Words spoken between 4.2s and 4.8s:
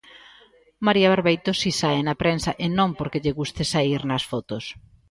fotos.